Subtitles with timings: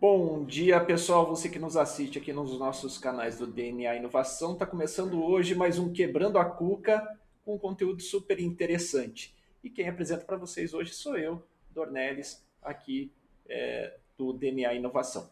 [0.00, 1.26] Bom dia, pessoal.
[1.26, 4.54] Você que nos assiste aqui nos nossos canais do DNA Inovação.
[4.54, 7.06] Está começando hoje mais um Quebrando a Cuca
[7.44, 9.34] com um conteúdo super interessante.
[9.62, 13.12] E quem apresenta para vocês hoje sou eu, Dornelles, aqui
[13.48, 15.28] é, do DNA Inovação.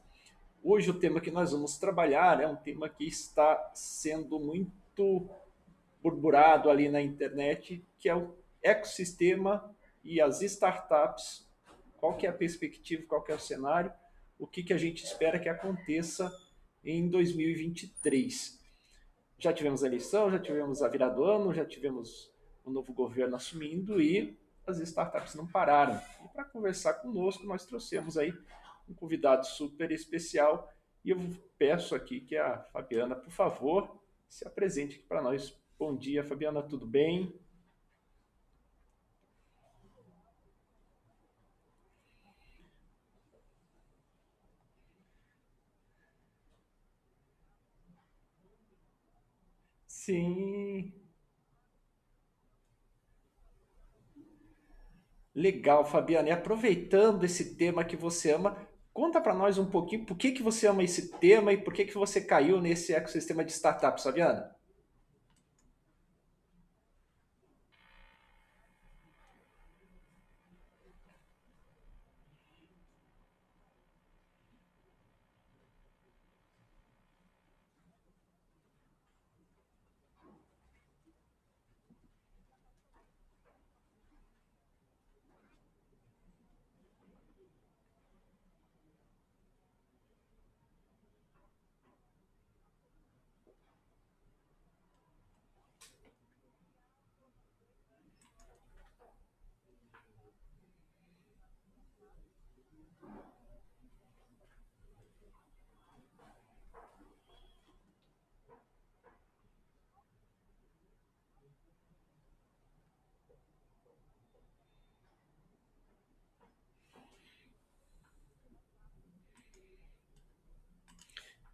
[0.62, 5.28] Hoje o tema que nós vamos trabalhar é um tema que está sendo muito
[6.02, 11.48] burburado ali na internet, que é o ecossistema e as startups.
[11.96, 13.92] Qual que é a perspectiva, qual que é o cenário?
[14.38, 16.32] o que, que a gente espera que aconteça
[16.84, 18.58] em 2023.
[19.38, 22.32] Já tivemos a eleição, já tivemos a virada do ano, já tivemos
[22.64, 26.00] o novo governo assumindo e as startups não pararam.
[26.24, 28.32] E para conversar conosco, nós trouxemos aí
[28.88, 30.70] um convidado super especial
[31.04, 31.18] e eu
[31.58, 35.56] peço aqui que a Fabiana, por favor, se apresente aqui para nós.
[35.78, 37.32] Bom dia, Fabiana, tudo bem?
[49.86, 50.92] Sim.
[55.34, 56.28] Legal, Fabiana.
[56.28, 58.56] E aproveitando esse tema que você ama,
[58.92, 61.84] conta para nós um pouquinho por que, que você ama esse tema e por que,
[61.84, 64.54] que você caiu nesse ecossistema de startups, Fabiana.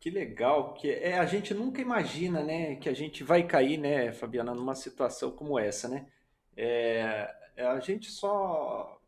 [0.04, 4.12] Que legal, que é, a gente nunca imagina, né, que a gente vai cair, né,
[4.12, 6.06] Fabiana, numa situação como essa, né?
[6.54, 9.00] É, é a gente só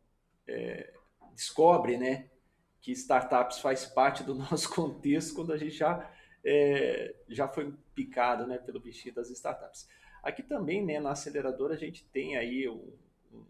[0.47, 0.91] é,
[1.35, 2.31] descobre, né,
[2.81, 6.11] que startups faz parte do nosso contexto quando a gente já
[6.43, 9.87] é, já foi picado, né, pelo bichinho das startups.
[10.23, 12.91] Aqui também, né, na aceleradora a gente tem aí um,
[13.31, 13.45] um,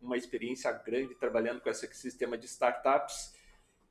[0.00, 3.35] uma experiência grande trabalhando com esse sistema de startups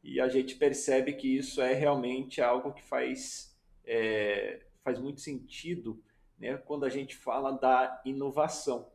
[0.05, 5.99] e a gente percebe que isso é realmente algo que faz, é, faz muito sentido
[6.37, 8.87] né, quando a gente fala da inovação.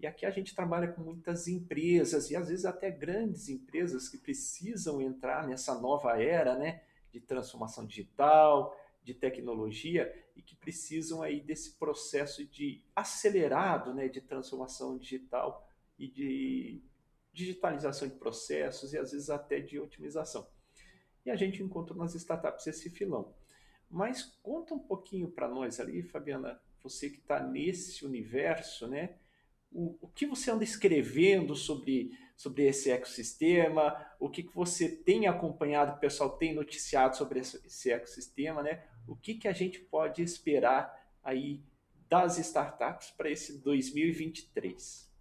[0.00, 4.18] E aqui a gente trabalha com muitas empresas e às vezes até grandes empresas que
[4.18, 11.40] precisam entrar nessa nova era né, de transformação digital, de tecnologia e que precisam aí
[11.40, 16.82] desse processo de acelerado né, de transformação digital e de
[17.32, 20.44] digitalização de processos e às vezes até de otimização
[21.26, 23.34] e a gente encontrou nas startups esse filão.
[23.90, 29.16] Mas conta um pouquinho para nós ali, Fabiana, você que está nesse universo, né?
[29.72, 35.26] O, o, que você anda escrevendo sobre, sobre esse ecossistema, o que, que você tem
[35.26, 38.84] acompanhado, o pessoal tem noticiado sobre esse, esse ecossistema, né?
[39.06, 41.60] O que, que a gente pode esperar aí
[42.08, 45.12] das startups para esse 2023?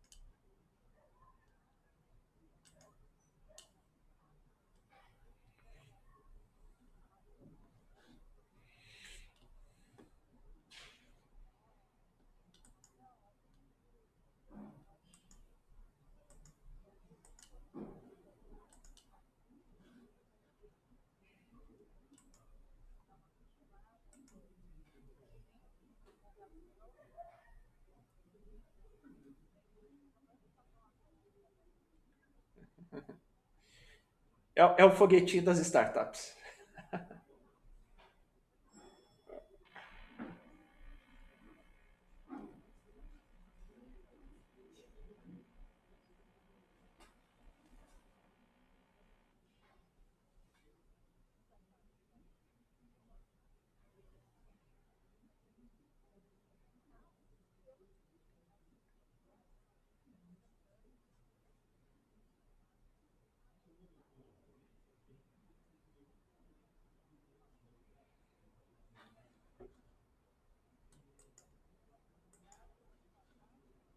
[34.56, 36.36] É, é o foguetinho das startups.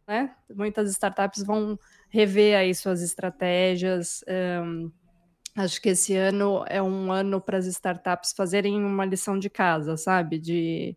[0.08, 0.34] Né?
[0.54, 1.78] Muitas startups vão
[2.08, 4.24] rever aí suas estratégias.
[4.64, 4.90] Um,
[5.54, 9.98] acho que esse ano é um ano para as startups fazerem uma lição de casa,
[9.98, 10.38] sabe?
[10.38, 10.96] De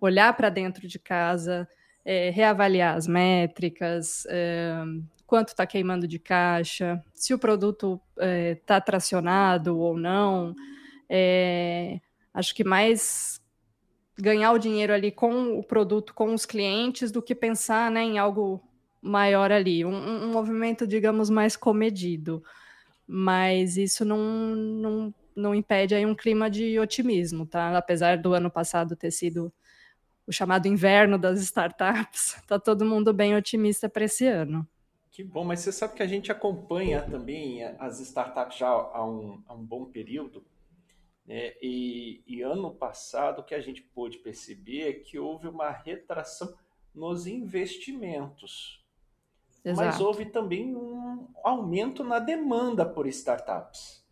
[0.00, 1.68] olhar para dentro de casa,
[2.04, 4.76] é, reavaliar as métricas, é,
[5.26, 10.54] quanto está queimando de caixa, se o produto está é, tracionado ou não.
[11.10, 11.98] É,
[12.32, 13.41] acho que mais
[14.18, 18.18] ganhar o dinheiro ali com o produto, com os clientes, do que pensar né, em
[18.18, 18.60] algo
[19.00, 19.84] maior ali.
[19.84, 22.42] Um, um movimento, digamos, mais comedido.
[23.06, 27.76] Mas isso não, não, não impede aí um clima de otimismo, tá?
[27.76, 29.52] Apesar do ano passado ter sido
[30.26, 34.66] o chamado inverno das startups, tá todo mundo bem otimista para esse ano.
[35.10, 39.42] Que bom, mas você sabe que a gente acompanha também as startups já há um,
[39.46, 40.42] há um bom período
[41.26, 41.52] né?
[41.62, 46.52] E, e, ano passado, o que a gente pôde perceber é que houve uma retração
[46.94, 48.84] nos investimentos.
[49.64, 49.86] Exato.
[49.86, 54.04] Mas houve também um aumento na demanda por startups.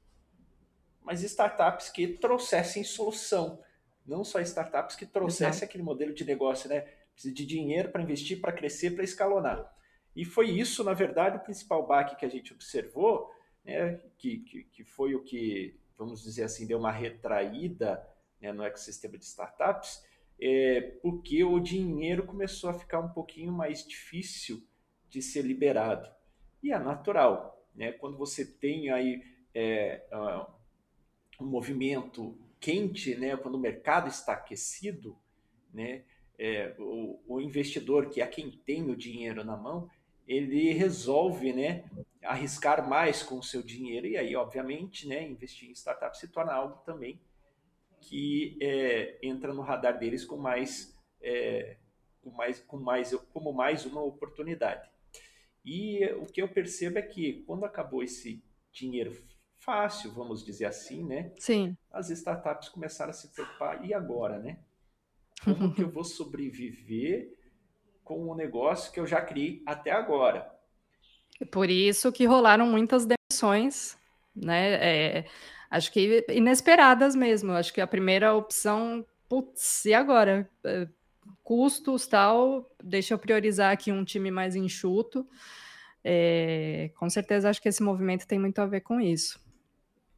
[1.02, 3.60] Mas startups que trouxessem solução.
[4.06, 5.64] Não só startups que trouxessem Exato.
[5.64, 6.82] aquele modelo de negócio, né?
[7.12, 9.74] Precisa de dinheiro para investir, para crescer, para escalonar.
[10.14, 13.30] E foi isso, na verdade, o principal baque que a gente observou,
[13.64, 14.00] né?
[14.18, 18.02] que, que, que foi o que vamos dizer assim, deu uma retraída
[18.40, 20.02] né, no ecossistema de startups,
[20.40, 24.66] é, porque o dinheiro começou a ficar um pouquinho mais difícil
[25.10, 26.10] de ser liberado.
[26.62, 27.92] E é natural, né?
[27.92, 29.22] quando você tem aí
[29.54, 30.50] é, uh,
[31.44, 33.36] um movimento quente, né?
[33.36, 35.18] quando o mercado está aquecido,
[35.72, 36.04] né?
[36.38, 39.90] É, o, o investidor, que é quem tem o dinheiro na mão,
[40.30, 41.82] ele resolve né,
[42.22, 46.52] arriscar mais com o seu dinheiro e aí, obviamente, né, investir em startup se torna
[46.52, 47.20] algo também
[48.00, 51.76] que é, entra no radar deles com mais, é,
[52.22, 54.88] com mais, com mais, como mais uma oportunidade.
[55.64, 58.42] E o que eu percebo é que quando acabou esse
[58.72, 59.12] dinheiro
[59.58, 61.32] fácil, vamos dizer assim, né?
[61.38, 61.76] Sim.
[61.90, 64.60] As startups começaram a se preocupar, e agora, né?
[65.44, 67.36] Como que eu vou sobreviver
[68.10, 70.50] com o negócio que eu já criei até agora.
[71.52, 73.96] Por isso que rolaram muitas demissões,
[74.34, 74.72] né?
[74.72, 75.24] É,
[75.70, 77.52] acho que inesperadas mesmo.
[77.52, 80.50] Acho que a primeira opção, putz, e agora?
[80.64, 80.88] É,
[81.44, 85.24] custos, tal, deixa eu priorizar aqui um time mais enxuto.
[86.02, 89.38] É, com certeza acho que esse movimento tem muito a ver com isso.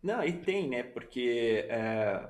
[0.02, 0.82] Não, e tem, né?
[0.82, 2.26] Porque é,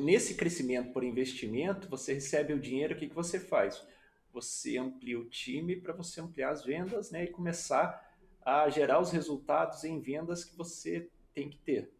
[0.00, 3.80] nesse crescimento por investimento, você recebe o dinheiro, o que, que você faz?
[4.32, 8.06] Você amplia o time para você ampliar as vendas né, e começar
[8.44, 11.92] a gerar os resultados em vendas que você tem que ter.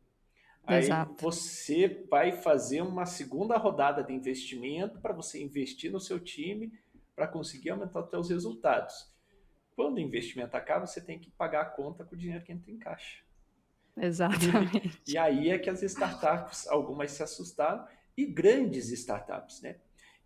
[0.64, 1.14] Aí Exato.
[1.18, 6.72] você vai fazer uma segunda rodada de investimento para você investir no seu time
[7.16, 9.10] para conseguir aumentar os seus resultados.
[9.74, 12.70] Quando o investimento acaba, você tem que pagar a conta com o dinheiro que entra
[12.70, 13.22] em caixa.
[13.96, 15.00] Exatamente.
[15.06, 17.86] E, e aí é que as startups, algumas se assustaram,
[18.16, 19.76] e grandes startups, né?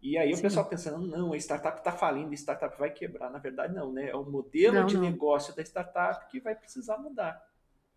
[0.03, 0.41] E aí Sim.
[0.41, 3.31] o pessoal pensando, não, a startup está falindo, a startup vai quebrar.
[3.31, 4.11] Na verdade, não, né?
[4.11, 5.03] É o modelo não, de não.
[5.03, 7.41] negócio da startup que vai precisar mudar.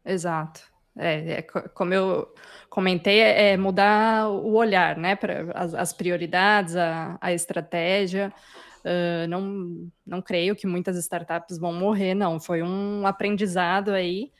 [0.06, 0.62] Exato.
[0.96, 2.34] É, é como eu
[2.70, 5.16] comentei, é, é mudar o olhar, né?
[5.16, 8.32] Para as, as, prioridades, a, a estratégia.
[8.82, 12.40] Uh, não, não creio que muitas startups vão morrer, não.
[12.40, 14.32] Foi um aprendizado aí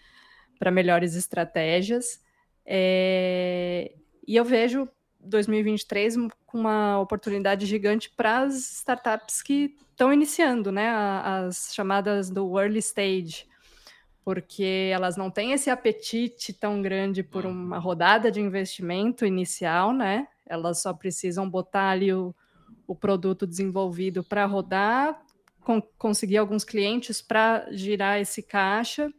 [0.60, 2.24] para melhores estratégias.
[2.64, 3.92] É,
[4.28, 4.88] e eu vejo
[5.26, 6.16] 2023
[6.46, 10.90] com uma oportunidade gigante para as startups que estão iniciando, né?
[10.90, 13.48] As chamadas do early stage,
[14.24, 17.52] porque elas não têm esse apetite tão grande por uhum.
[17.52, 20.28] uma rodada de investimento inicial, né?
[20.46, 22.34] Elas só precisam botar ali o,
[22.88, 25.20] o produto desenvolvido para rodar,
[25.62, 29.12] con conseguir alguns clientes para girar esse caixa.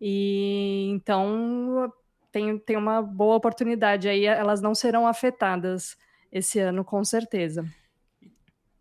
[0.00, 1.92] E então
[2.32, 5.96] tem, tem uma boa oportunidade aí, elas não serão afetadas
[6.32, 7.64] esse ano, com certeza.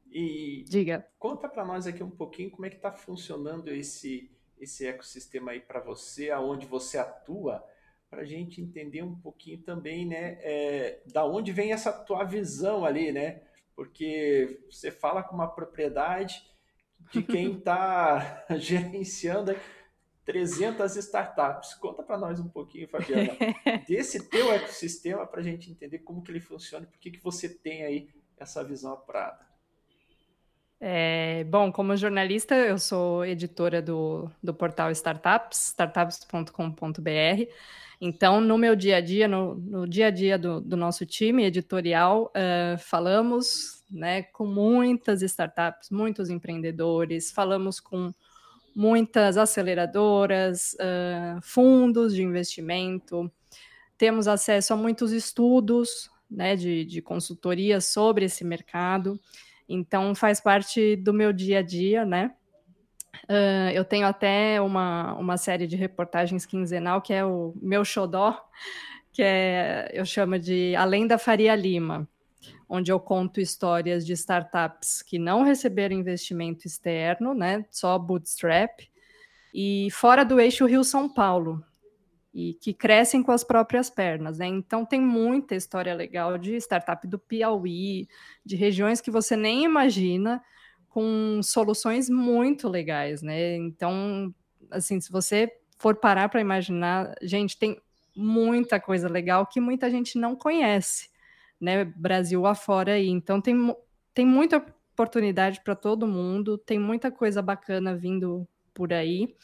[0.10, 1.05] E Diga.
[1.20, 5.60] Conta para nós aqui um pouquinho como é que está funcionando esse, esse ecossistema aí
[5.60, 7.63] para você, aonde você atua,
[8.10, 12.84] para a gente entender um pouquinho também, né, é, da onde vem essa tua visão
[12.84, 13.41] ali, né?
[13.74, 16.41] Porque você fala com uma propriedade
[17.12, 19.55] de quem está gerenciando
[20.25, 21.74] 300 startups.
[21.75, 23.36] Conta para nós um pouquinho, Fabiana,
[23.88, 27.24] desse teu ecossistema para a gente entender como que ele funciona e por que, que
[27.24, 29.51] você tem aí essa visão apurada.
[30.84, 37.51] É, bom, como jornalista, eu sou editora do, do portal Startups, startups.com.br.
[38.04, 41.46] Então, no meu dia a dia, no, no dia a dia do, do nosso time
[41.46, 48.12] editorial, uh, falamos né, com muitas startups, muitos empreendedores, falamos com
[48.75, 53.32] muitas aceleradoras, uh, fundos de investimento,
[53.98, 59.20] temos acesso a muitos estudos né, de, de consultoria sobre esse mercado,
[59.68, 62.34] então faz parte do meu dia a dia, né?
[63.25, 68.38] Uh, eu tenho até uma, uma série de reportagens quinzenal que é o meu xodó,
[69.12, 72.08] que é, eu chamo de Além da Faria Lima,
[72.74, 78.90] onde eu conto histórias de startups que não receberam investimento externo, né, só bootstrap,
[79.54, 81.62] e fora do eixo Rio-São Paulo,
[82.34, 84.48] e que crescem com as próprias pernas, né?
[84.48, 88.08] Então tem muita história legal de startup do Piauí,
[88.46, 90.42] de regiões que você nem imagina,
[90.88, 93.58] com soluções muito legais, né?
[93.58, 94.34] Então,
[94.70, 97.82] assim, se você for parar para imaginar, gente, tem
[98.16, 101.10] muita coisa legal que muita gente não conhece,
[101.62, 101.86] né?
[101.86, 103.08] Brasil afora aí.
[103.08, 103.56] Então tem,
[104.13, 104.58] tem muita
[104.94, 109.36] oportunidade para todo mundo, tem muita coisa bacana vindo por aí.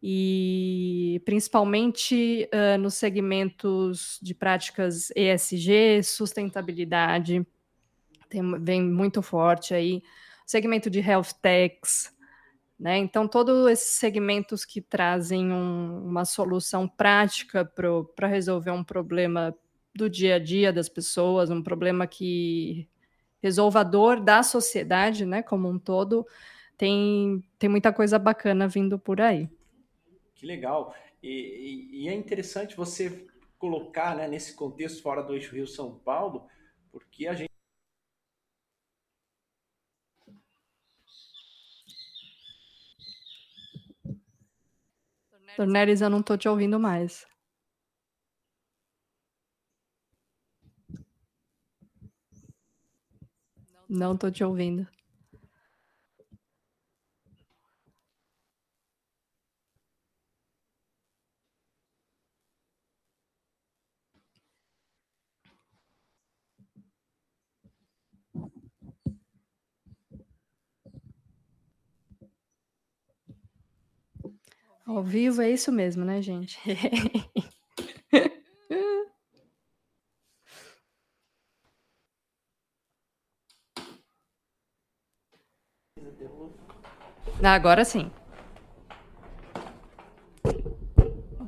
[0.00, 7.44] E principalmente uh, nos segmentos de práticas ESG, sustentabilidade,
[8.28, 10.02] tem, vem muito forte aí.
[10.46, 12.16] Segmento de health techs,
[12.78, 12.96] né?
[12.96, 19.54] Então, todos esses segmentos que trazem um, uma solução prática para resolver um problema
[19.94, 22.88] do dia a dia das pessoas, um problema que
[23.42, 26.26] resolva a dor da sociedade, né, como um todo,
[26.76, 29.48] tem, tem muita coisa bacana vindo por aí.
[30.34, 30.94] Que legal.
[31.22, 33.26] E, e, e é interessante você
[33.58, 36.46] colocar né, nesse contexto fora do eixo Rio-São Paulo,
[36.92, 37.48] porque a gente
[45.56, 47.26] Tornelis, eu não tô te ouvindo mais.
[53.88, 54.86] Não tô te ouvindo.
[74.86, 76.58] Ao vivo é isso mesmo, né, gente?
[87.42, 88.10] Agora sim.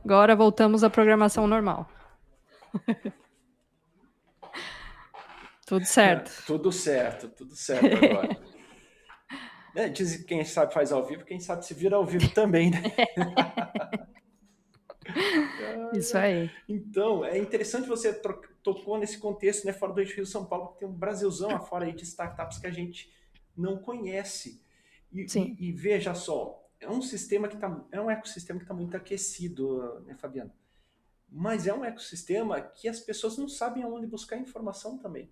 [0.04, 1.88] Agora voltamos à programação normal.
[5.66, 6.30] tudo certo.
[6.30, 8.40] É, tudo certo, tudo certo agora.
[9.73, 12.73] É, diz que quem sabe faz ao vivo, quem sabe se vira ao vivo também,
[12.73, 12.82] né?
[15.94, 16.50] Isso aí.
[16.68, 18.12] Então, é interessante você
[18.64, 21.92] tocou nesse contexto, né, fora do Rio São Paulo, que tem um Brasilzão afora aí
[21.92, 23.09] de startups que a gente
[23.56, 24.61] não conhece.
[25.12, 28.75] E, e, e veja só, é um sistema que tá, é um ecossistema que está
[28.75, 30.52] muito aquecido, né, Fabiano?
[31.29, 35.31] Mas é um ecossistema que as pessoas não sabem aonde buscar informação também.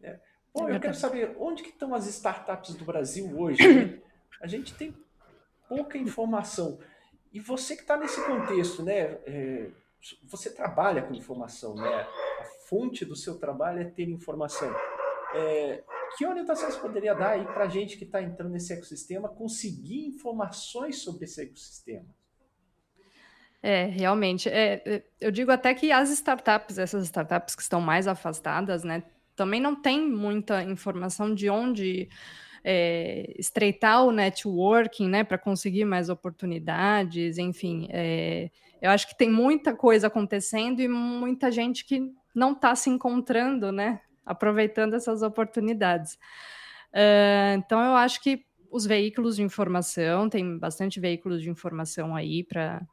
[0.00, 0.20] Né?
[0.54, 3.62] Bom, eu quero saber onde que estão as startups do Brasil hoje.
[4.40, 4.94] A gente tem
[5.68, 6.78] pouca informação.
[7.32, 9.18] E você que está nesse contexto, né?
[9.26, 9.70] É,
[10.24, 12.06] você trabalha com informação, né?
[12.40, 14.74] A fonte do seu trabalho é ter informação.
[15.34, 15.82] É,
[16.16, 20.06] que orientação você poderia dar aí para a gente que está entrando nesse ecossistema conseguir
[20.06, 22.06] informações sobre esse ecossistema?
[23.62, 24.48] É, realmente.
[24.48, 29.02] É, é eu digo até que as startups, essas startups que estão mais afastadas, né,
[29.34, 32.08] também não tem muita informação de onde
[32.64, 37.88] é, estreitar o networking, né, para conseguir mais oportunidades, enfim.
[37.90, 42.90] É, eu acho que tem muita coisa acontecendo e muita gente que não está se
[42.90, 46.18] encontrando, né, aproveitando essas oportunidades.
[46.92, 52.42] Uh, então, eu acho que os veículos de informação, tem bastante veículos de informação aí
[52.42, 52.86] para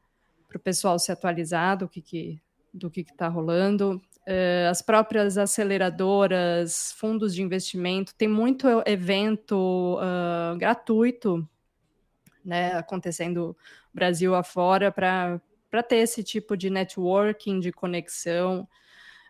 [0.54, 2.40] o pessoal se atualizar do que, que
[2.72, 4.02] do que está rolando.
[4.26, 11.46] Uh, as próprias aceleradoras, fundos de investimento, tem muito evento uh, gratuito
[12.44, 13.56] né, acontecendo
[13.92, 15.40] Brasil afora para
[15.88, 18.68] ter esse tipo de networking, de conexão.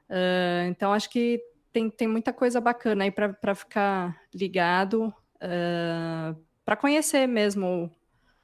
[0.09, 1.41] Uh, então, acho que
[1.75, 5.13] tem, tem muita coisa bacana aí para ficar ligado,
[6.65, 7.91] para conhecer mesmo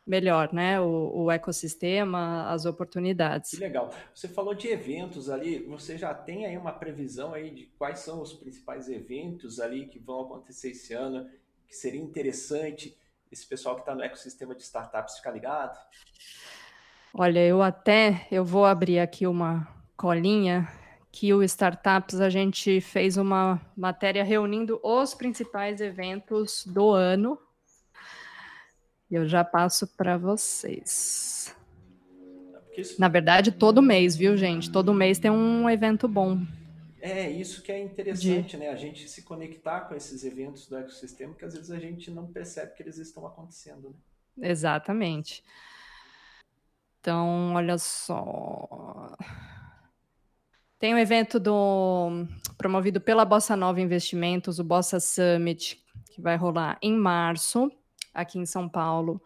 [0.04, 0.80] melhor, né?
[0.80, 3.52] O, o, ecossistema, as oportunidades.
[3.52, 3.94] Que legal.
[4.12, 8.20] Você falou de eventos ali, você já tem aí uma previsão aí de quais são
[8.20, 11.30] os principais eventos ali que vão acontecer esse ano,
[11.68, 12.98] que seria interessante
[13.30, 15.78] esse pessoal que está no ecossistema de startups ficar ligado?
[17.14, 20.66] Olha, eu até eu vou abrir aqui uma colinha
[21.12, 27.38] que o Startups a gente fez uma matéria reunindo os principais eventos do ano.
[29.10, 31.54] Eu já passo para vocês.
[32.98, 34.70] Na verdade, todo mês, viu, gente?
[34.70, 36.40] Todo mês tem um evento bom.
[37.00, 38.56] É, isso que é interessante, de...
[38.58, 38.68] né?
[38.68, 42.26] A gente se conectar com esses eventos do ecossistema, que às vezes a gente não
[42.26, 43.90] percebe que eles estão acontecendo,
[44.36, 44.50] né?
[44.50, 45.42] Exatamente.
[47.00, 49.16] Então, olha só.
[50.80, 55.78] Tem um evento do, promovido pela Bossa Nova Investimentos, o Bossa Summit,
[56.10, 57.70] que vai rolar em março,
[58.14, 59.20] aqui em São Paulo.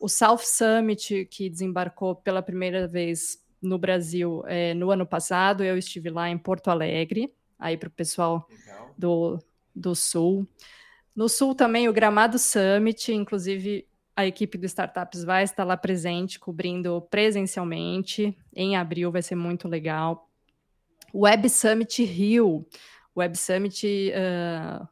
[0.00, 5.78] O South Summit, que desembarcou pela primeira vez no Brasil é, no ano passado, eu
[5.78, 8.48] estive lá em Porto Alegre, aí para o pessoal
[8.96, 9.38] do,
[9.72, 10.48] do Sul.
[11.14, 13.86] No Sul também o Gramado Summit, inclusive
[14.16, 18.36] a equipe do Startups vai estar lá presente, cobrindo presencialmente.
[18.52, 20.27] Em abril vai ser muito legal.
[21.14, 22.66] Web Summit Rio.
[23.16, 24.86] Web Summit uh,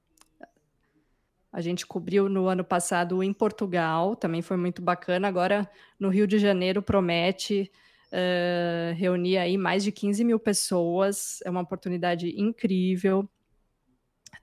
[1.56, 5.26] a gente cobriu no ano passado em Portugal, também foi muito bacana.
[5.26, 5.66] Agora
[5.99, 7.73] no Rio de Janeiro promete
[8.12, 11.40] uh, reunir aí mais de 15 mil pessoas.
[11.44, 13.28] É uma oportunidade incrível.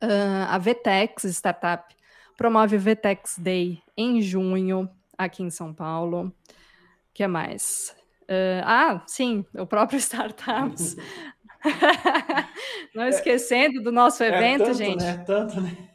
[0.01, 1.83] Uh, a Vtex Startup
[2.35, 6.27] promove o Vtex Day em junho aqui em São Paulo.
[6.27, 6.33] O
[7.13, 7.95] que mais?
[8.23, 10.95] Uh, ah, sim, o próprio Startups
[12.93, 15.03] Não esquecendo do nosso é evento, é tanto, gente.
[15.03, 15.23] Né?
[15.25, 15.89] Tanto, né?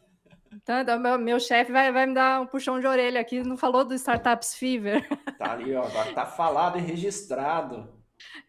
[0.65, 3.85] Tanto, meu, meu chefe vai, vai me dar um puxão de orelha aqui, não falou
[3.85, 5.07] do Startups Fever.
[5.39, 7.89] Tá ali, ó, agora tá falado e registrado.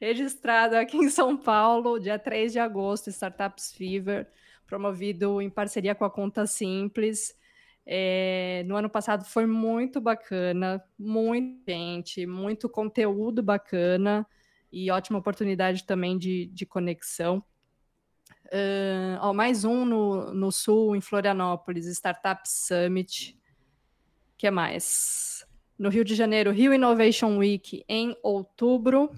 [0.02, 4.28] Registrado aqui em São Paulo, dia 3 de agosto, Startups Fever,
[4.66, 7.36] promovido em parceria com a Conta Simples.
[7.86, 14.28] É, no ano passado foi muito bacana, muita gente, muito conteúdo bacana
[14.72, 17.44] e ótima oportunidade também de, de conexão.
[18.46, 23.38] Uh, ó, mais um no, no Sul, em Florianópolis, Startup Summit.
[24.38, 25.46] que é mais?
[25.78, 29.12] No Rio de Janeiro, Rio Innovation Week em outubro.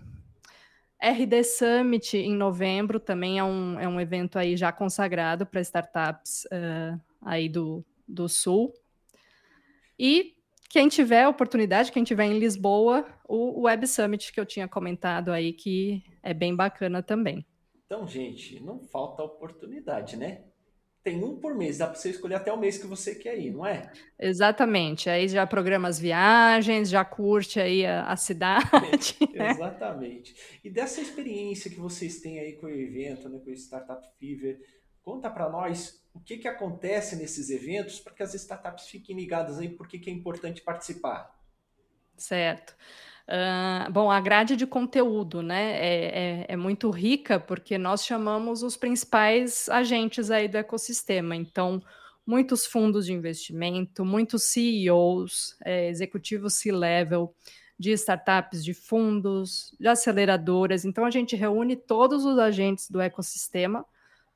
[1.02, 6.46] RD Summit em novembro, também é um, é um evento aí já consagrado para startups
[6.46, 8.72] uh, aí do, do Sul.
[9.98, 10.36] E
[10.72, 15.52] quem tiver oportunidade, quem tiver em Lisboa, o Web Summit que eu tinha comentado aí,
[15.52, 17.46] que é bem bacana também.
[17.86, 20.46] Então, gente, não falta oportunidade, né?
[21.04, 23.52] Tem um por mês, dá para você escolher até o mês que você quer ir,
[23.52, 23.92] não é?
[24.18, 25.10] Exatamente.
[25.10, 29.18] Aí já programa as viagens, já curte aí a, a cidade.
[29.36, 29.52] né?
[29.52, 30.34] Exatamente.
[30.64, 34.58] E dessa experiência que vocês têm aí com o evento, né, com o Startup Fever,
[35.04, 39.60] conta para nós o que, que acontece nesses eventos para que as startups fiquem ligadas
[39.60, 41.34] aí, por que é importante participar?
[42.18, 42.76] Certo.
[43.28, 48.62] Uh, bom, a grade de conteúdo né, é, é, é, muito rica porque nós chamamos
[48.62, 51.36] os principais agentes aí do ecossistema.
[51.36, 51.82] Então,
[52.26, 57.34] muitos fundos de investimento, muitos CEOs, é, executivos C-level
[57.80, 60.84] de startups, de fundos, de aceleradoras.
[60.84, 63.86] Então, a gente reúne todos os agentes do ecossistema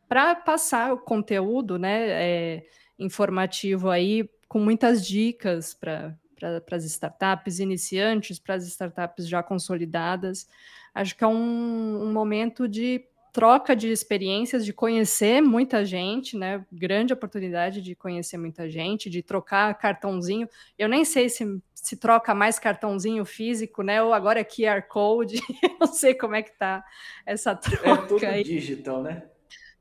[0.07, 2.65] para passar o conteúdo né, é,
[2.97, 10.47] informativo aí com muitas dicas para para as startups iniciantes, para as startups já consolidadas.
[10.93, 16.65] Acho que é um, um, momento de troca de experiências, de conhecer muita gente, né?
[16.71, 20.47] Grande oportunidade de conhecer muita gente, de trocar cartãozinho.
[20.77, 24.01] Eu nem sei se se troca mais cartãozinho físico, né?
[24.01, 25.35] Ou agora é QR Code.
[25.61, 26.83] Eu não sei como é que tá
[27.25, 27.89] essa troca.
[27.89, 28.43] É tudo aí.
[28.43, 29.23] digital, né?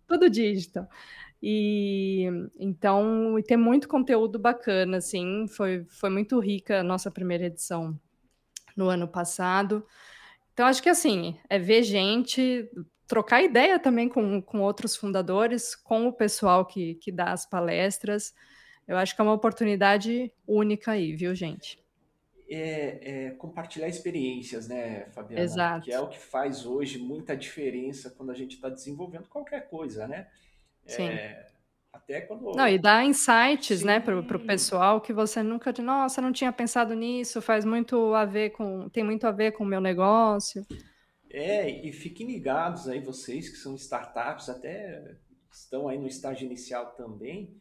[0.06, 0.88] Tudo digital.
[1.42, 2.26] E
[2.58, 7.98] então, e tem muito conteúdo bacana, assim, foi, foi muito rica a nossa primeira edição
[8.76, 9.84] no ano passado.
[10.54, 12.66] Então, acho que assim, é ver gente,
[13.06, 18.32] trocar ideia também com, com outros fundadores, com o pessoal que, que dá as palestras.
[18.88, 21.83] Eu acho que é uma oportunidade única aí, viu, gente?
[22.48, 25.42] É, é, compartilhar experiências, né, Fabiana?
[25.42, 25.84] Exato.
[25.84, 30.06] Que é o que faz hoje muita diferença quando a gente está desenvolvendo qualquer coisa,
[30.06, 30.28] né?
[30.86, 31.08] Sim.
[31.08, 31.46] É,
[31.92, 32.52] até quando.
[32.52, 33.86] Não, e dá insights, Sim.
[33.86, 35.72] né, para o pessoal que você nunca.
[35.82, 38.88] Nossa, não tinha pensado nisso, faz muito a ver com.
[38.90, 40.66] tem muito a ver com o meu negócio.
[41.30, 45.16] É, e fiquem ligados aí, vocês que são startups, até
[45.50, 47.60] estão aí no estágio inicial também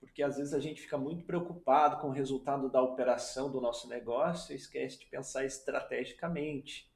[0.00, 3.88] porque às vezes a gente fica muito preocupado com o resultado da operação do nosso
[3.88, 6.88] negócio e esquece de pensar estrategicamente.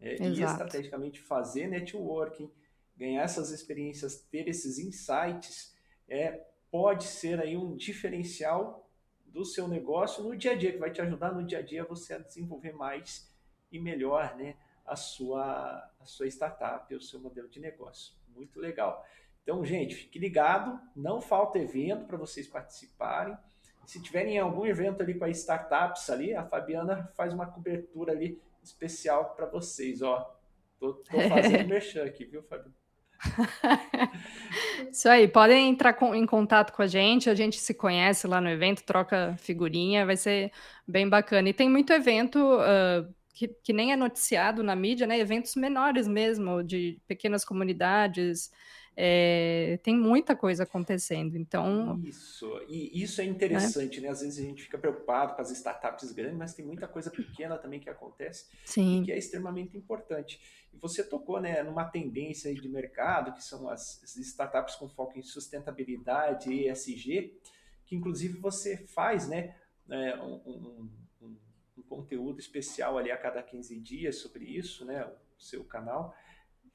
[0.00, 2.50] É, e estrategicamente fazer networking,
[2.96, 5.74] ganhar essas experiências, ter esses insights,
[6.08, 8.90] é, pode ser aí um diferencial
[9.24, 11.84] do seu negócio no dia a dia, que vai te ajudar no dia a dia
[11.84, 13.32] você a desenvolver mais
[13.70, 18.14] e melhor né, a, sua, a sua startup, o seu modelo de negócio.
[18.28, 19.04] Muito legal.
[19.44, 23.36] Então, gente, fique ligado, não falta evento para vocês participarem.
[23.84, 28.40] Se tiverem algum evento ali com as startups ali, a Fabiana faz uma cobertura ali
[28.62, 30.34] especial para vocês, ó.
[30.80, 32.74] Tô, tô fazendo merchan aqui, viu, Fabiana?
[34.90, 38.40] Isso aí, podem entrar com, em contato com a gente, a gente se conhece lá
[38.40, 40.50] no evento, troca figurinha, vai ser
[40.88, 41.50] bem bacana.
[41.50, 45.18] E tem muito evento uh, que, que, nem é noticiado na mídia, né?
[45.18, 48.50] Eventos menores mesmo, de pequenas comunidades,
[48.96, 51.36] é, tem muita coisa acontecendo.
[51.36, 52.00] Então.
[52.04, 54.06] Isso, e isso é interessante, né?
[54.06, 54.12] né?
[54.12, 57.58] Às vezes a gente fica preocupado com as startups grandes, mas tem muita coisa pequena
[57.58, 59.02] também que acontece Sim.
[59.02, 60.40] e que é extremamente importante.
[60.72, 65.22] E você tocou né, numa tendência de mercado, que são as, startups com foco em
[65.22, 67.36] sustentabilidade e ESG,
[67.84, 69.56] que inclusive você faz né,
[69.90, 70.90] é, um, um,
[71.22, 71.36] um,
[71.78, 75.04] um conteúdo especial ali a cada 15 dias sobre isso, né?
[75.04, 76.14] O seu canal.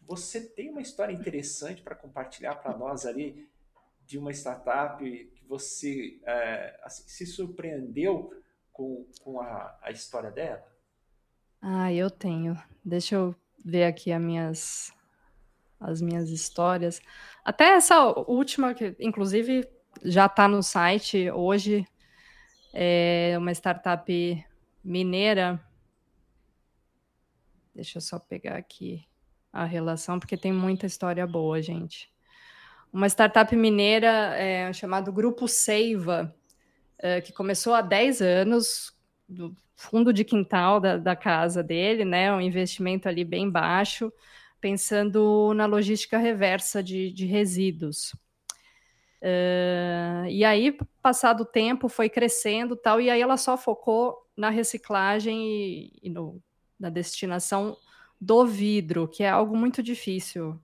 [0.09, 3.47] Você tem uma história interessante para compartilhar para nós ali
[4.07, 8.33] de uma startup que você é, assim, se surpreendeu
[8.73, 10.65] com, com a, a história dela?
[11.61, 12.59] Ah, eu tenho.
[12.83, 14.91] Deixa eu ver aqui as minhas,
[15.79, 16.99] as minhas histórias.
[17.45, 19.69] Até essa última, que inclusive
[20.03, 21.85] já está no site hoje,
[22.73, 24.45] é uma startup
[24.83, 25.63] mineira.
[27.75, 29.07] Deixa eu só pegar aqui
[29.51, 32.11] a relação, porque tem muita história boa, gente.
[32.91, 36.35] Uma startup mineira é, chamada Grupo Seiva,
[36.97, 38.93] é, que começou há 10 anos,
[39.27, 42.33] do fundo de quintal da, da casa dele, né?
[42.33, 44.11] Um investimento ali bem baixo,
[44.59, 48.13] pensando na logística reversa de, de resíduos.
[49.21, 54.49] Uh, e aí, passado o tempo, foi crescendo tal, e aí ela só focou na
[54.49, 56.41] reciclagem e, e no,
[56.79, 57.77] na destinação
[58.19, 60.59] do vidro, que é algo muito difícil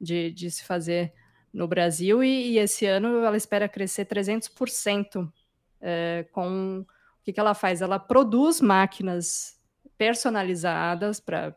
[0.00, 1.12] de, de se fazer
[1.52, 5.32] no Brasil, e, e, esse ano ela espera crescer 300%
[5.80, 7.80] é, com o que, que ela faz?
[7.80, 9.58] Ela produz máquinas
[9.96, 11.56] personalizadas para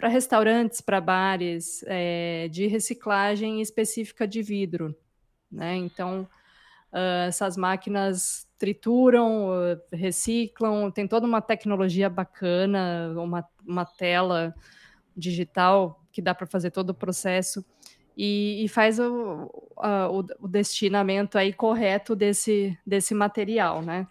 [0.00, 4.96] restaurantes, para bares, é, de reciclagem específica de vidro.
[5.50, 5.76] Né?
[5.76, 6.28] Então,
[6.92, 9.48] uh, essas máquinas trituram,
[9.92, 14.54] reciclam, tem toda uma tecnologia bacana, uma, uma tela
[15.16, 17.64] digital que dá para fazer todo o processo
[18.16, 24.06] e, e faz o, a, o, o, destinamento aí correto desse, desse material, né?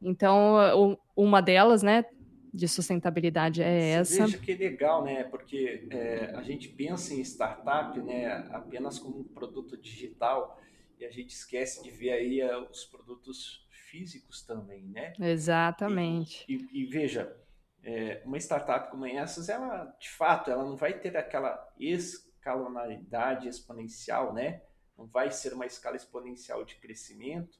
[0.00, 2.04] Então, o, uma delas, né,
[2.52, 4.26] de sustentabilidade é essa.
[4.26, 5.24] Veja que legal, né?
[5.24, 10.60] Porque é, a gente pensa em startup, né, apenas como um produto digital,
[10.98, 15.12] e a gente esquece de ver aí uh, os produtos físicos também, né?
[15.18, 16.44] Exatamente.
[16.48, 17.36] E, e, e veja,
[17.82, 24.34] é, uma startup como essas, ela, de fato, ela não vai ter aquela escalonalidade exponencial,
[24.34, 24.62] né?
[24.96, 27.58] Não vai ser uma escala exponencial de crescimento,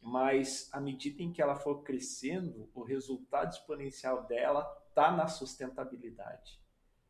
[0.00, 6.58] mas à medida em que ela for crescendo, o resultado exponencial dela está na sustentabilidade.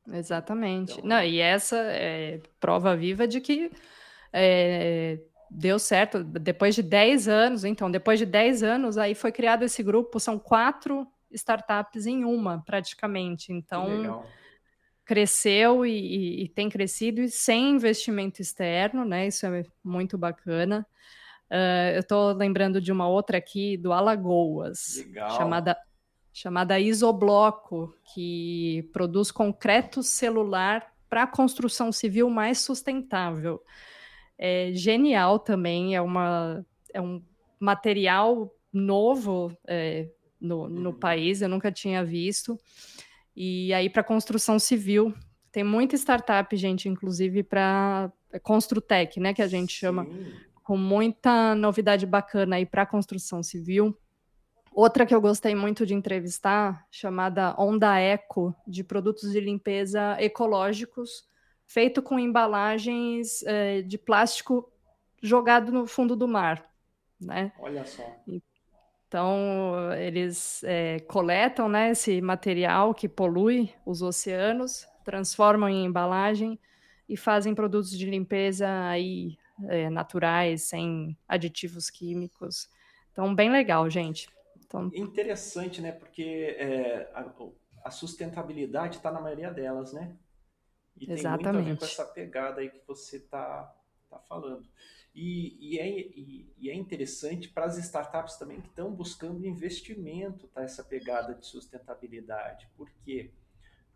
[0.09, 0.95] Exatamente.
[0.95, 3.71] Então, não, e essa é prova viva de que
[4.33, 5.21] é,
[5.51, 6.23] deu certo.
[6.23, 10.39] Depois de 10 anos, então, depois de 10 anos, aí foi criado esse grupo, são
[10.39, 13.53] quatro startups em uma, praticamente.
[13.53, 14.25] Então,
[15.05, 19.27] cresceu e, e, e, tem crescido e sem investimento externo, né?
[19.27, 20.87] Isso é muito bacana.
[21.51, 25.37] Uh, eu estou lembrando de uma outra aqui do Alagoas, Legal.
[25.37, 25.77] chamada
[26.33, 33.61] chamada Isobloco, que produz concreto celular para construção civil mais sustentável
[34.43, 37.23] é genial também, é, uma, é um
[37.61, 40.09] material novo é,
[40.41, 40.99] no, no uhum.
[40.99, 42.59] país, eu nunca tinha visto.
[43.37, 45.15] E aí, para construção civil,
[45.53, 49.81] tem muita startup, gente, inclusive para é, Construtec, né, que a gente Sim.
[49.81, 50.09] chama,
[50.65, 53.95] com muita novidade bacana aí para construção civil.
[54.73, 61.29] Outra que eu gostei muito de entrevistar, chamada Onda Eco, de produtos de limpeza ecológicos,
[61.71, 64.69] feito com embalagens é, de plástico
[65.23, 66.69] jogado no fundo do mar,
[67.21, 67.53] né?
[67.61, 68.05] Olha só.
[69.07, 76.59] Então, eles é, coletam né, esse material que polui os oceanos, transformam em embalagem
[77.09, 82.69] e fazem produtos de limpeza aí, é, naturais, sem aditivos químicos.
[83.13, 84.29] Então, bem legal, gente.
[84.67, 84.91] Então...
[84.93, 85.93] Interessante, né?
[85.93, 87.33] Porque é, a,
[87.85, 90.17] a sustentabilidade está na maioria delas, né?
[90.97, 91.43] E Exatamente.
[91.43, 93.75] tem muito a ver com essa pegada aí que você está
[94.09, 94.69] tá falando.
[95.15, 100.47] E, e, é, e, e é interessante para as startups também que estão buscando investimento,
[100.49, 100.63] tá?
[100.63, 102.69] Essa pegada de sustentabilidade.
[102.77, 103.33] Por quê?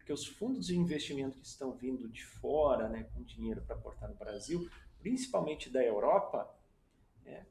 [0.05, 4.07] porque os fundos de investimento que estão vindo de fora, né, com dinheiro para aportar
[4.07, 6.55] no Brasil, principalmente da Europa,
[7.25, 7.47] né,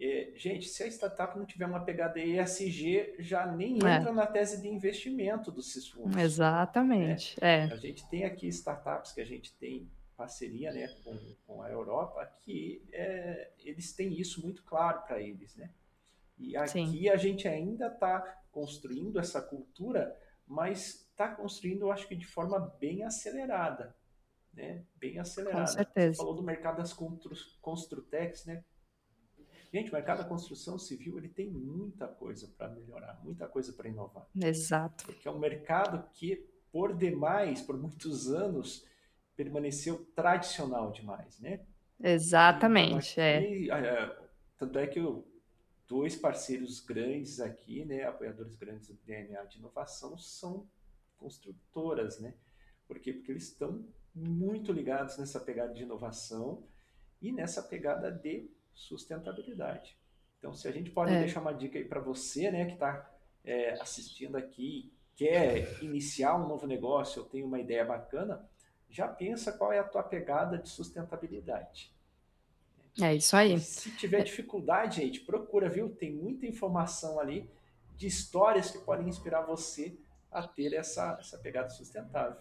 [0.00, 3.96] é, gente, se a startup não tiver uma pegada ESG, já nem é.
[3.96, 6.16] entra na tese de investimento dos fundos.
[6.16, 7.40] Exatamente.
[7.40, 7.66] Né?
[7.68, 7.72] É.
[7.72, 12.24] A gente tem aqui startups que a gente tem parceria né, com, com a Europa,
[12.40, 15.54] que é, eles têm isso muito claro para eles.
[15.56, 15.70] Né?
[16.38, 17.08] E aqui Sim.
[17.08, 22.58] a gente ainda está construindo essa cultura, mas está construindo, eu acho que de forma
[22.80, 23.94] bem acelerada.
[24.52, 24.84] Né?
[24.96, 25.66] Bem acelerada.
[25.66, 26.14] Com certeza.
[26.14, 28.64] Você falou do mercado das constru, Construtex, né?
[29.74, 33.88] Gente, o mercado da construção civil ele tem muita coisa para melhorar, muita coisa para
[33.88, 34.24] inovar.
[34.40, 35.04] Exato.
[35.04, 38.86] Porque é um mercado que, por demais, por muitos anos,
[39.34, 41.66] permaneceu tradicional demais, né?
[42.00, 43.74] Exatamente, aqui, é.
[43.74, 44.16] é.
[44.56, 45.26] Tanto é que eu,
[45.88, 50.68] dois parceiros grandes aqui, né, apoiadores grandes do DNA de inovação, são
[51.16, 52.32] construtoras, né?
[52.86, 53.12] Por quê?
[53.12, 53.84] Porque eles estão
[54.14, 56.64] muito ligados nessa pegada de inovação
[57.20, 59.96] e nessa pegada de sustentabilidade.
[60.38, 61.20] Então, se a gente pode é.
[61.20, 63.10] deixar uma dica aí para você, né, que está
[63.44, 68.48] é, assistindo aqui, quer iniciar um novo negócio, ou tem uma ideia bacana,
[68.90, 71.92] já pensa qual é a tua pegada de sustentabilidade.
[73.00, 73.58] É isso aí.
[73.58, 75.90] Se tiver dificuldade, gente, procura, viu?
[75.90, 77.50] Tem muita informação ali
[77.96, 79.96] de histórias que podem inspirar você
[80.30, 82.36] a ter essa, essa pegada sustentável.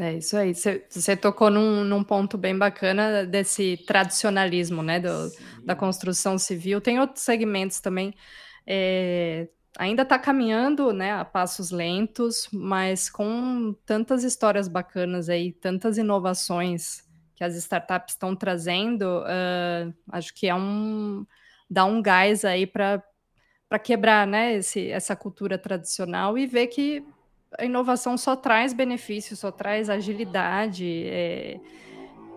[0.00, 0.52] É isso aí.
[0.54, 5.30] Você tocou num, num, ponto bem bacana desse tradicionalismo, né, do,
[5.64, 6.80] da construção civil.
[6.80, 8.12] Tem outros segmentos também.
[8.66, 15.96] É, ainda está caminhando, né, a passos lentos, mas com tantas histórias bacanas aí, tantas
[15.96, 17.04] inovações
[17.36, 21.26] que as startups estão trazendo, uh, acho que é um
[21.68, 23.02] dá um gás aí para
[23.68, 27.04] para quebrar, né, esse, essa cultura tradicional e ver que
[27.58, 31.04] a inovação só traz benefício, só traz agilidade.
[31.06, 31.60] É,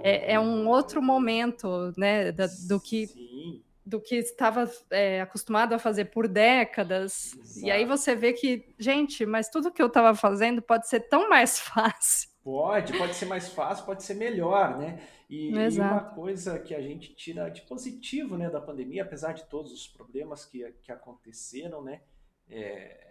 [0.01, 5.73] é, é um outro momento, né, da, do que Sim do que estava é, acostumado
[5.73, 7.34] a fazer por décadas.
[7.34, 7.65] Exato.
[7.65, 11.30] E aí você vê que, gente, mas tudo que eu estava fazendo pode ser tão
[11.30, 12.30] mais fácil.
[12.43, 14.99] Pode, pode ser mais fácil, pode ser melhor, né?
[15.30, 19.45] E, e, uma coisa que a gente tira de positivo né, da pandemia, apesar de
[19.45, 22.01] todos os problemas que, que aconteceram né,
[22.49, 23.07] é,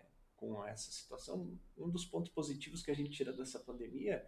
[0.47, 4.25] com essa situação, um dos pontos positivos que a gente tira dessa pandemia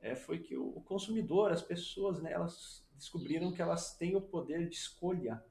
[0.00, 4.20] é, foi que o, o consumidor, as pessoas, né, elas descobriram que elas têm o
[4.20, 5.44] poder de escolha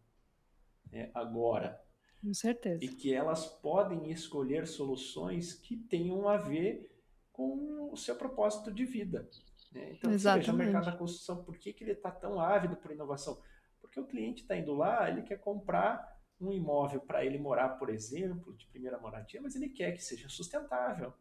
[0.91, 1.79] é, agora.
[2.21, 2.83] Com certeza.
[2.83, 6.91] E que elas podem escolher soluções que tenham a ver
[7.31, 9.29] com o seu propósito de vida.
[9.71, 9.93] Né?
[9.93, 10.45] Então, Exatamente.
[10.45, 13.41] veja o mercado da construção, por que, que ele está tão ávido por inovação?
[13.79, 17.89] Porque o cliente está indo lá, ele quer comprar um imóvel para ele morar, por
[17.89, 21.13] exemplo, de primeira moradia, mas ele quer que seja sustentável.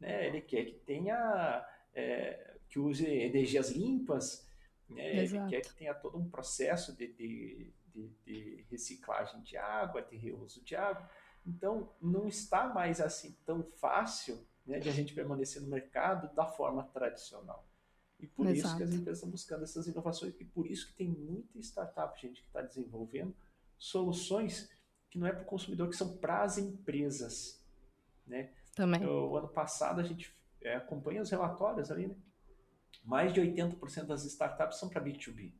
[0.00, 0.26] Né?
[0.26, 4.48] Ele quer que tenha, é, que use energias limpas,
[4.88, 5.24] né?
[5.24, 10.16] ele quer que tenha todo um processo de, de de, de reciclagem de água, de
[10.16, 11.08] reuso de água.
[11.46, 16.46] Então, não está mais assim tão fácil né, de a gente permanecer no mercado da
[16.46, 17.66] forma tradicional.
[18.20, 18.66] E por Exato.
[18.66, 22.20] isso que as empresas estão buscando essas inovações, e por isso que tem muita startup,
[22.20, 23.34] gente, que está desenvolvendo
[23.78, 24.70] soluções
[25.10, 27.64] que não é para o consumidor, que são para as empresas.
[28.26, 28.50] Né?
[28.74, 29.04] Também.
[29.06, 32.16] O ano passado a gente é, acompanha os relatórios ali, né?
[33.04, 35.52] Mais de 80% das startups são para B2B.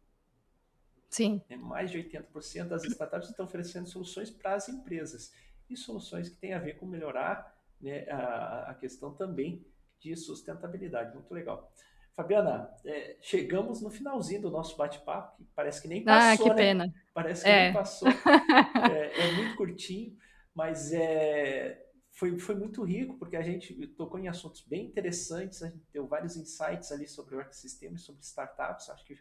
[1.08, 1.42] Sim.
[1.48, 1.56] Né?
[1.56, 5.32] Mais de 80% das startups estão oferecendo soluções para as empresas.
[5.70, 9.66] E soluções que têm a ver com melhorar né, a, a questão também
[9.98, 11.14] de sustentabilidade.
[11.14, 11.72] Muito legal.
[12.18, 16.36] Fabiana, é, chegamos no finalzinho do nosso bate-papo, que parece que nem ah, passou, ah,
[16.36, 16.54] que né?
[16.56, 16.94] pena.
[17.14, 17.64] Parece que é.
[17.66, 18.08] nem passou.
[18.92, 20.16] É, é, muito curtinho,
[20.52, 25.68] mas é, foi, foi muito rico, porque a gente tocou em assuntos bem interessantes, a
[25.68, 28.90] gente deu vários insights ali sobre o ecossistema e sobre startups.
[28.90, 29.16] Acho que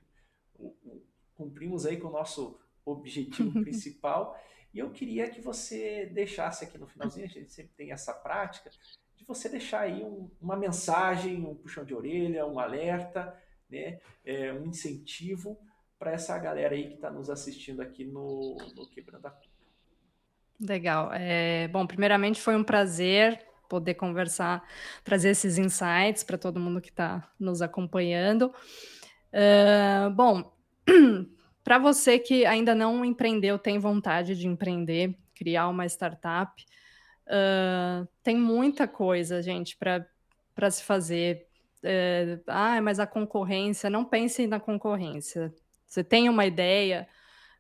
[1.36, 4.36] cumprimos aí com o nosso objetivo principal.
[4.74, 8.72] E eu queria que você deixasse aqui no finalzinho, a gente sempre tem essa prática,
[9.18, 13.36] de você deixar aí um, uma mensagem, um puxão de orelha, um alerta,
[13.70, 15.60] né, é, um incentivo
[16.00, 19.48] para essa galera aí que está nos assistindo aqui no, no Quebrando a Cuca.
[20.60, 21.12] Legal.
[21.14, 24.64] É, bom, primeiramente foi um prazer poder conversar,
[25.04, 28.54] trazer esses insights para todo mundo que está nos acompanhando.
[29.34, 30.54] Uh, bom,
[31.64, 36.66] para você que ainda não empreendeu, tem vontade de empreender, criar uma startup,
[37.28, 41.48] uh, tem muita coisa, gente, para se fazer.
[41.84, 45.54] Uh, ah, mas a concorrência, não pense na concorrência.
[45.86, 47.08] Você tem uma ideia,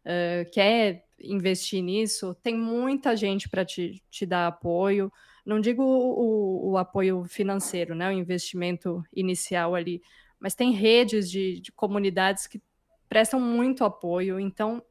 [0.05, 5.11] uh, quer investir nisso, tem muita gente para te, te dar apoio.
[5.45, 10.01] não digo o, o, apoio financeiro, né, o investimento inicial ali,
[10.39, 12.61] mas tem redes de, de comunidades que
[13.09, 14.39] prestam muito apoio.
[14.39, 14.83] Então,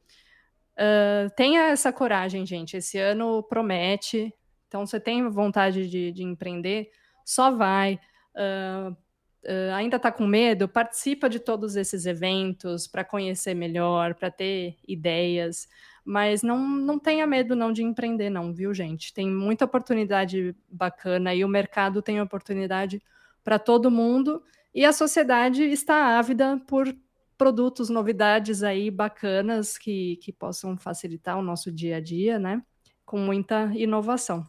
[0.76, 2.76] uh, tenha essa coragem, gente.
[2.76, 4.32] Esse ano promete.
[4.68, 6.90] Então, você tem vontade de, de empreender,
[7.24, 8.00] só vai.
[8.34, 10.68] Uh, uh, ainda está com medo?
[10.68, 15.68] Participa de todos esses eventos para conhecer melhor, para ter ideias.
[16.04, 19.12] Mas não, não tenha medo não de empreender, não, viu, gente?
[19.12, 23.02] Tem muita oportunidade bacana e o mercado tem oportunidade
[23.42, 24.42] para todo mundo
[24.74, 26.94] e a sociedade está ávida por
[27.38, 32.62] produtos, novidades aí bacanas que, que possam facilitar o nosso dia a dia, né?
[33.04, 34.46] Com muita inovação.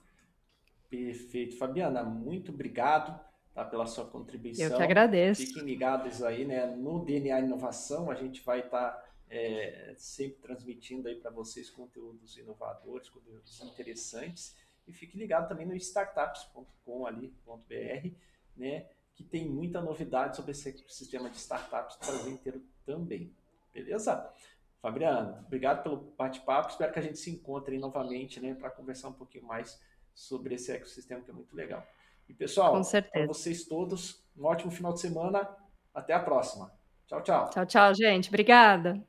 [1.05, 1.57] Perfeito.
[1.57, 3.19] Fabiana, muito obrigado
[3.53, 4.65] tá, pela sua contribuição.
[4.65, 5.45] Eu que agradeço.
[5.45, 6.65] Fiquem ligados aí, né?
[6.65, 12.35] No DNA Inovação, a gente vai estar tá, é, sempre transmitindo aí para vocês conteúdos
[12.37, 14.55] inovadores, conteúdos interessantes.
[14.87, 18.09] E fique ligado também no startups.com ali.br,
[18.55, 18.87] né?
[19.13, 23.31] Que tem muita novidade sobre esse sistema de startups do Brasil inteiro também.
[23.71, 24.33] Beleza?
[24.81, 26.69] Fabiano, obrigado pelo bate-papo.
[26.69, 29.79] Espero que a gente se encontre novamente, né, para conversar um pouquinho mais
[30.17, 31.85] sobre esse ecossistema que é muito legal.
[32.27, 35.47] E pessoal, para vocês todos, um ótimo final de semana.
[35.93, 36.71] Até a próxima.
[37.07, 37.49] Tchau, tchau.
[37.51, 38.27] Tchau, tchau, gente.
[38.27, 39.01] Obrigada.